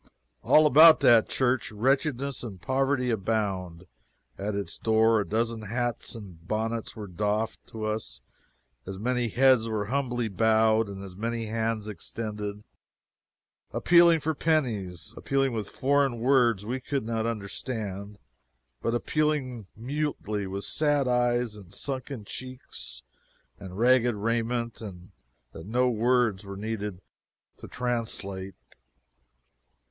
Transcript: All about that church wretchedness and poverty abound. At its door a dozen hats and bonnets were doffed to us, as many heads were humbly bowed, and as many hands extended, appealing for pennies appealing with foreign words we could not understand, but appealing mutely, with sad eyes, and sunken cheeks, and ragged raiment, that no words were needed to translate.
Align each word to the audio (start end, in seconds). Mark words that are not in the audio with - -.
All 0.41 0.65
about 0.65 1.01
that 1.01 1.29
church 1.29 1.71
wretchedness 1.71 2.43
and 2.43 2.59
poverty 2.59 3.11
abound. 3.11 3.85
At 4.35 4.55
its 4.55 4.79
door 4.79 5.21
a 5.21 5.27
dozen 5.29 5.61
hats 5.61 6.15
and 6.15 6.47
bonnets 6.47 6.95
were 6.95 7.05
doffed 7.05 7.67
to 7.67 7.85
us, 7.85 8.23
as 8.87 8.97
many 8.97 9.27
heads 9.27 9.69
were 9.69 9.85
humbly 9.93 10.27
bowed, 10.27 10.87
and 10.89 11.03
as 11.03 11.15
many 11.15 11.45
hands 11.45 11.87
extended, 11.87 12.63
appealing 13.71 14.21
for 14.21 14.33
pennies 14.33 15.13
appealing 15.17 15.53
with 15.53 15.69
foreign 15.69 16.19
words 16.19 16.65
we 16.65 16.79
could 16.79 17.05
not 17.05 17.27
understand, 17.27 18.17
but 18.81 18.95
appealing 18.95 19.67
mutely, 19.75 20.47
with 20.47 20.63
sad 20.65 21.07
eyes, 21.07 21.55
and 21.55 21.75
sunken 21.75 22.25
cheeks, 22.25 23.03
and 23.59 23.77
ragged 23.77 24.15
raiment, 24.15 24.81
that 25.51 25.67
no 25.67 25.89
words 25.91 26.43
were 26.43 26.57
needed 26.57 27.01
to 27.57 27.67
translate. 27.67 28.55